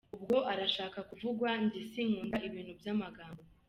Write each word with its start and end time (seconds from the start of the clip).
Ubwo 0.15 0.37
arashaka 0.51 0.99
kuvugwa, 1.09 1.49
njye 1.61 1.81
sinkunda 1.91 2.37
ibintu 2.47 2.71
by’amagambo. 2.79 3.41